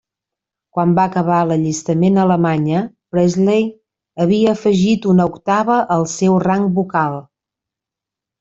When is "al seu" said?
5.99-6.37